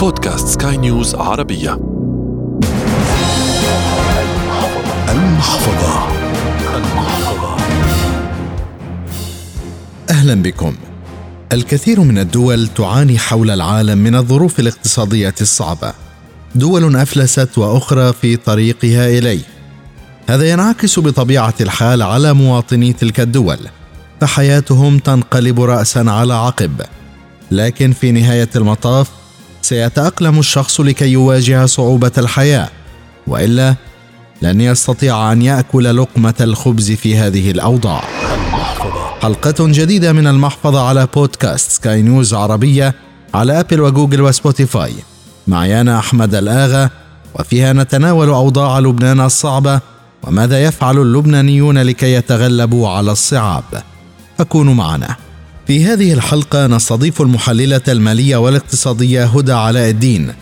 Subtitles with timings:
[0.00, 1.72] بودكاست سكاي نيوز عربية.
[5.08, 6.08] المحفظة.
[6.76, 7.56] المحفظة
[10.10, 10.74] أهلا بكم.
[11.52, 15.92] الكثير من الدول تعاني حول العالم من الظروف الاقتصادية الصعبة.
[16.54, 19.42] دول أفلست وأخرى في طريقها إليه.
[20.28, 23.58] هذا ينعكس بطبيعة الحال على مواطني تلك الدول.
[24.20, 26.80] فحياتهم تنقلب رأسا على عقب.
[27.50, 29.19] لكن في نهاية المطاف
[29.62, 32.68] سيتأقلم الشخص لكي يواجه صعوبة الحياة
[33.26, 33.74] وإلا
[34.42, 38.04] لن يستطيع أن يأكل لقمة الخبز في هذه الأوضاع.
[39.22, 42.94] حلقة جديدة من المحفظة على بودكاست سكاي نيوز عربية
[43.34, 44.94] على أبل وجوجل وسبوتيفاي.
[45.46, 46.90] معي أنا أحمد الآغا
[47.34, 49.80] وفيها نتناول أوضاع لبنان الصعبة
[50.22, 53.64] وماذا يفعل اللبنانيون لكي يتغلبوا على الصعاب.
[54.38, 55.16] فكونوا معنا.
[55.70, 60.32] في هذه الحلقة نستضيف المحللة المالية والاقتصادية هدى علاء الدين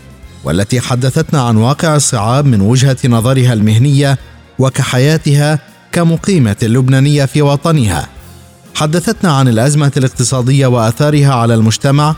[0.43, 4.17] والتي حدثتنا عن واقع الصعاب من وجهة نظرها المهنية
[4.59, 5.59] وكحياتها
[5.91, 8.07] كمقيمة لبنانية في وطنها.
[8.75, 12.15] حدثتنا عن الأزمة الاقتصادية وآثارها على المجتمع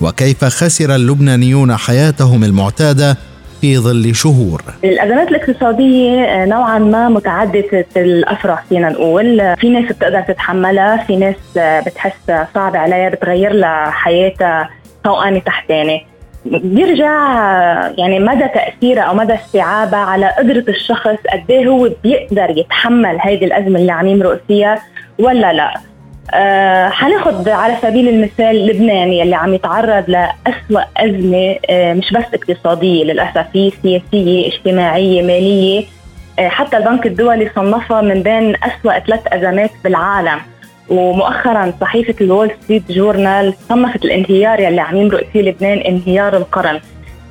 [0.00, 3.18] وكيف خسر اللبنانيون حياتهم المعتادة
[3.64, 4.62] في ظل شهور.
[4.84, 9.56] الأزمات الاقتصادية نوعا ما متعددة الافرح فينا نقول.
[9.56, 11.36] في ناس بتقدر تتحملها في ناس
[11.86, 14.70] بتحس صعب عليها بتغير لها حياتها
[15.04, 16.06] فوقاني تحتاني.
[16.44, 17.12] بيرجع
[17.98, 23.44] يعني مدى تأثيرها أو مدى استيعابها على قدرة الشخص قد إيه هو بيقدر يتحمل هيدي
[23.44, 24.82] الأزمة اللي عم يمرق فيها
[25.18, 25.74] ولا لا.
[26.90, 33.46] حناخد على سبيل المثال لبنان يلي عم يتعرض لأسوأ أزمة أه مش بس اقتصادية للأسف
[33.54, 35.84] هي سياسية اجتماعية مالية.
[36.38, 40.38] أه حتى البنك الدولي صنفها من بين أسوأ ثلاث أزمات بالعالم.
[40.88, 46.80] ومؤخرا صحيفة الول ستريت جورنال صنفت الانهيار يلي عم يمرق فيه لبنان انهيار القرن.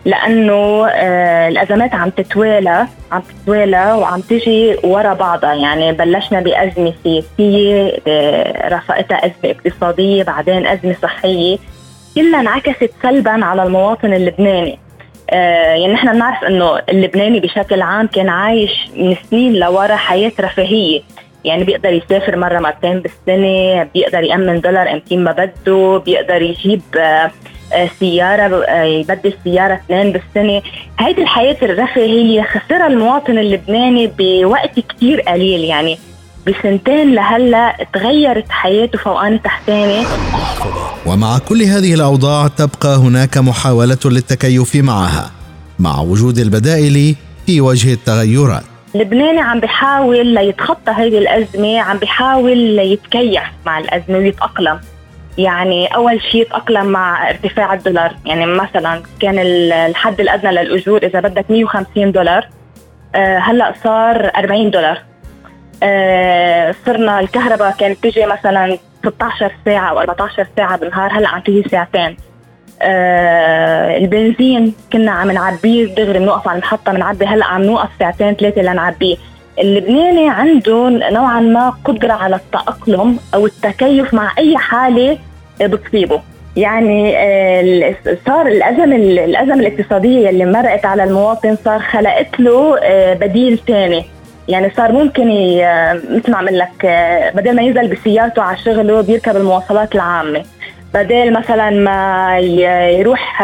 [0.05, 5.53] لأنه آه الأزمات عم تتوالى عم تتوالى وعم تجي ورا بعضها.
[5.53, 11.57] يعني بلشنا بأزمة سياسية آه رافقتها أزمة اقتصادية بعدين أزمة صحية.
[12.15, 14.79] كلها انعكست سلبا على المواطن اللبناني.
[15.29, 21.01] آه يعني نحن بنعرف إنه اللبناني بشكل عام كان عايش من سنين لورا حياة رفاهية.
[21.45, 27.31] يعني بيقدر يسافر مرة مرتين بالسنة بيقدر يأمن دولار امتين ما بده بيقدر يجيب آه
[27.99, 30.61] سيارة يبدل سيارة اثنين بالسنة.
[30.99, 35.59] هيدي الحياة الرفاهية خسرها المواطن اللبناني بوقت كتير قليل.
[35.63, 35.97] يعني
[36.47, 40.05] بسنتين لهلا تغيرت حياته فوقاني تحتاني.
[41.05, 45.31] ومع كل هذه الأوضاع تبقى هناك محاولة للتكيف معها
[45.79, 47.15] مع وجود البدائل
[47.45, 48.72] في وجه التغيرات.
[48.95, 54.79] اللبناني عم بيحاول ليتخطى هذه الأزمة عم بيحاول يتكيف مع الأزمة ويتأقلم.
[55.37, 58.15] يعني أول شيء يتأقلم مع ارتفاع الدولار.
[58.25, 62.47] يعني مثلا كان الحد الأدنى للأجور إذا بدك 150 دولار
[63.15, 65.01] آه هلأ صار 40 دولار.
[65.83, 71.63] آه صرنا الكهرباء كانت تجي مثلا 16 ساعة أو 14 ساعة بالنهار هلأ عم تجي
[71.69, 72.17] ساعتين.
[72.81, 77.25] آه البنزين كنا عم نعبيه دغري بنوقف على المحطه بنعبي.
[77.25, 79.15] هلأ عم نوقف ساعتين ثلاثة لنعبيه.
[79.59, 85.17] اللبناني عنده نوعا ما قدرة على التأقلم أو التكيف مع أي حالة
[85.61, 86.21] بتصيبه.
[86.55, 87.15] يعني
[88.27, 92.79] صار الأزمة الأزمة الاقتصادية اللي مرقت على المواطن صار خلقت له
[93.13, 94.05] بديل ثاني
[94.47, 95.27] يعني صار ممكن
[96.09, 96.85] مثل ما عمل لك
[97.35, 100.43] بدل ما ينزل بسيارته على شغله بيركب المواصلات العامة.
[100.93, 102.39] بدل مثلا ما
[102.99, 103.41] يروح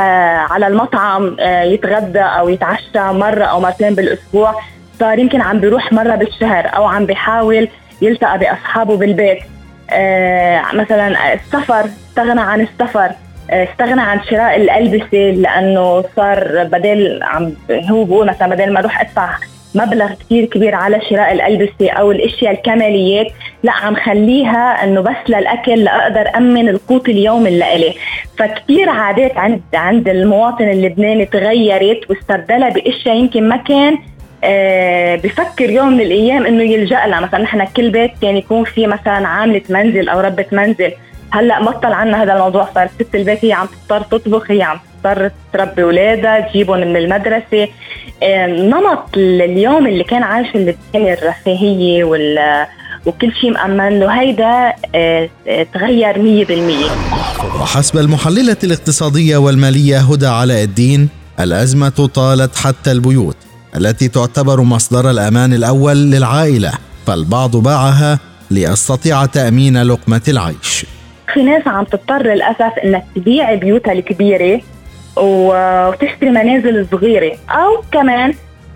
[0.51, 4.55] على المطعم يتغدى أو يتعشى مرة أو مرتين بالأسبوع
[4.99, 7.67] صار يمكن عم بيروح مرة بالشهر أو عم بيحاول
[8.01, 9.39] يلتقى بأصحابه بالبيت.
[9.91, 13.11] آه مثلا السفر استغنى عن السفر
[13.51, 19.01] آه استغنى عن شراء الألبسة لأنه صار بدل عم هو بقول مثلا بدل ما أروح
[19.01, 19.29] أدفع
[19.75, 23.27] مبلغ كثير كبير على شراء الألبسة أو الأشياء الكماليات.
[23.63, 27.93] لا عم خليها أنه بس للأكل لأقدر أمن القوت اليومي اللي إلي.
[28.37, 33.97] فكثير عادات عند عند المواطن اللبناني تغيرت واستبدلها بأشياء يمكن ما كان
[34.43, 37.19] آه بفكر يوم من الأيام إنه يلجأ لها.
[37.19, 40.91] مثلا نحن كل بيت كان يكون في مثلا عاملة منزل أو ربة منزل.
[41.31, 45.31] هلأ بطل عنا هذا الموضوع صار ست البيت هي عم تضطر تطبخ هي عم تضطر
[45.53, 47.67] تربي أولادها تجيبهم من المدرسة.
[48.23, 52.65] نمط اليوم اللي كان عايش اللبناني الرفاهية وال
[53.05, 55.29] وكل شيء مأمن له هيدا آه
[55.73, 63.37] تغير 100% وحسب المحللة الاقتصادية والمالية هدى علاء الدين الأزمة طالت حتى البيوت
[63.75, 66.71] التي تعتبر مصدر الأمان الأول للعائلة
[67.07, 68.19] فالبعض باعها
[68.51, 70.85] ليستطيع تأمين لقمة العيش.
[71.33, 74.61] في ناس عم تضطر للأسف انك تبيع بيوتها الكبيرة
[75.15, 77.31] وتشتري منازل صغيرة.
[77.49, 78.33] أو كمان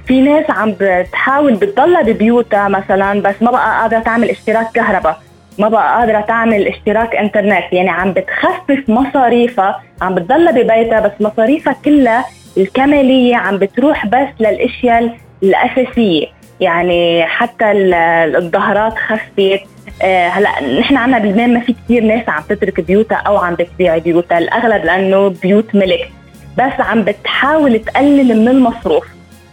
[0.07, 5.19] في ناس عم بتحاول بتضلها ببيوتها مثلا بس ما بقى قادرة تعمل اشتراك كهرباء.
[5.59, 7.63] ما بقى قادرة تعمل اشتراك إنترنت.
[7.74, 12.25] يعني عم بتخفف مصاريفها عم بتضلها ببيتها بس مصاريفها كلها
[12.57, 16.27] الكمالية عم بتروح بس للأشياء الأساسية.
[16.59, 19.62] يعني حتى الظهرات خفت.
[20.01, 23.97] آه هلا نحن عنا بلبنان ما في كثير ناس عم تترك بيوتها أو عم بتبيع
[23.97, 24.38] بيوتها.
[24.38, 26.12] الأغلب لأنه بيوت ملك.
[26.58, 29.06] بس عم بتحاول تقلل من المصروف.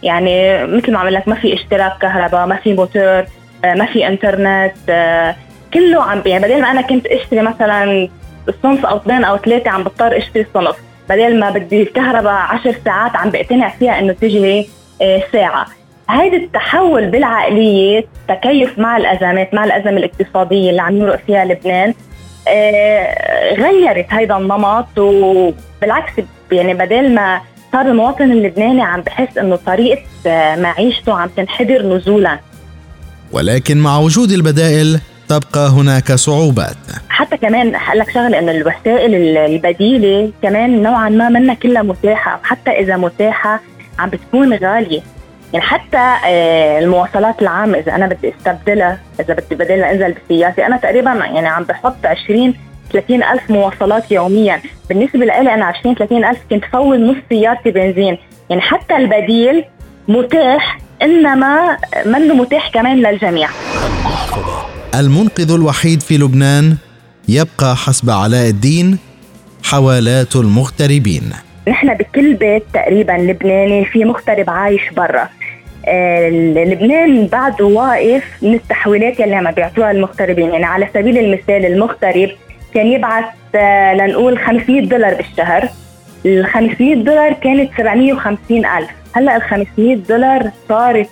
[0.03, 3.25] يعني مثل ما عم لك ما في اشتراك كهرباء ما في موتور
[3.65, 5.35] آه ما في انترنت آه
[5.73, 8.09] كله عم يعني بدل ما أنا كنت أشتري مثلا
[8.63, 10.75] صنف أو اثنين أو ثلاثة عم بضطر أشتري صنف.
[11.09, 14.67] بدل ما بدي الكهرباء عشر ساعات عم بقتنع فيها إنه تجي
[15.01, 15.65] آه، ساعة.
[16.09, 21.93] هيدا التحول بالعقلية تكيف مع الأزمات مع الأزمة الاقتصادية اللي عم يمرق فيها لبنان
[23.57, 24.97] غيرت هيدا النمط.
[24.97, 26.11] وبالعكس
[26.51, 32.39] يعني بدل ما صار المواطن اللبناني عم بحس إنه طريقة آه، معيشته عم تنحدر نزولا.
[33.31, 34.99] ولكن مع وجود البدائل
[35.29, 36.77] تبقى هناك صعوبات.
[37.09, 42.97] حتى كمان لك شغلة إنه الوسائل البديلة كمان نوعا ما منا كلها متاحة حتى إذا
[42.97, 43.61] متاحة
[43.99, 45.01] عم بتكون غالية.
[45.53, 50.77] يعني حتى آه، المواصلات العامة إذا أنا بدي أستبدلها إذا بدي بدل أنزل بسيارتي أنا
[50.77, 52.53] تقريبا يعني عم بحط 20
[52.93, 54.61] 30 ألف مواصلات يوميا.
[54.91, 58.17] بالنسبة لي أنا 20 30 ألف كنت فول نص سيارتي بنزين.
[58.49, 59.63] يعني حتى البديل
[60.07, 63.49] متاح إنما منه متاح كمان للجميع.
[64.95, 66.77] المنقذ الوحيد في لبنان
[67.29, 68.97] يبقى حسب علاء الدين
[69.63, 71.23] حوالات المغتربين.
[71.67, 75.29] نحن بكل بيت تقريبا لبناني في مغترب عايش برا.
[75.87, 80.49] آه، لبنان بعده واقف من التحويلات يلي عم بيعطوها المغتربين.
[80.49, 82.29] يعني على سبيل المثال المغترب
[82.73, 83.25] كان يبعث
[83.93, 85.69] لنقول 500 دولار بالشهر.
[86.25, 88.89] ال 500 دولار كانت 750 ألف.
[89.15, 91.09] هلأ ال 500 دولار صارت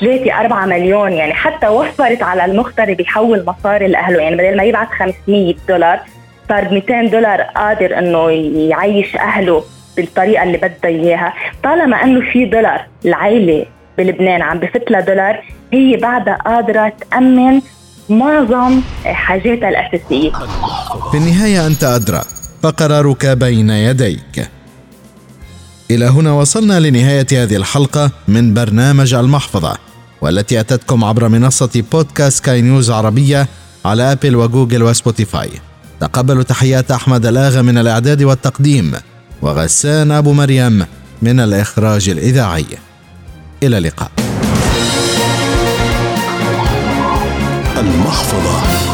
[0.00, 4.22] 3 4 مليون يعني حتى وفرت على المغترب يحول مصاري لأهله.
[4.22, 6.00] يعني بدل ما يبعث 500 دولار
[6.48, 8.30] صار ب 200 دولار قادر إنه
[8.70, 9.64] يعيش أهله
[9.96, 11.34] بالطريقة اللي بدها إياها.
[11.62, 13.66] طالما إنه في دولار العائله
[13.98, 15.42] بلبنان عم بفت لها دولار
[15.72, 17.60] هي بعدها قادرة تأمن
[18.10, 20.30] معظم حاجاتها الأساسية.
[21.10, 22.22] في النهاية أنت أدرى
[22.62, 24.48] فقرارك بين يديك.
[25.90, 29.76] إلى هنا وصلنا لنهاية هذه الحلقة من برنامج المحفظة
[30.20, 33.48] والتي أتتكم عبر منصة بودكاست سكاي نيوز عربية
[33.84, 35.50] على آبل وجوجل وسبوتيفاي.
[36.00, 38.92] تقبلوا تحيات أحمد الآغا من الإعداد والتقديم
[39.42, 40.86] وغسان أبو مريم
[41.22, 42.66] من الإخراج الإذاعي.
[43.62, 44.19] إلى اللقاء.
[48.10, 48.89] 阿芙罗。